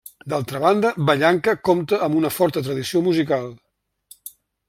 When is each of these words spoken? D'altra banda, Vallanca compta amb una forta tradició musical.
D'altra 0.31 0.59
banda, 0.61 0.91
Vallanca 1.09 1.53
compta 1.69 1.99
amb 2.07 2.17
una 2.21 2.33
forta 2.39 2.65
tradició 2.69 3.05
musical. 3.11 3.49